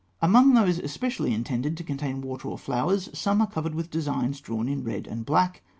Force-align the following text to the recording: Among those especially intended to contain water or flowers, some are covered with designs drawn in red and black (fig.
Among 0.19 0.55
those 0.55 0.79
especially 0.79 1.31
intended 1.31 1.77
to 1.77 1.83
contain 1.83 2.21
water 2.21 2.47
or 2.49 2.57
flowers, 2.57 3.09
some 3.13 3.39
are 3.39 3.45
covered 3.51 3.75
with 3.75 3.91
designs 3.91 4.41
drawn 4.41 4.67
in 4.67 4.83
red 4.83 5.05
and 5.05 5.23
black 5.27 5.57
(fig. 5.57 5.61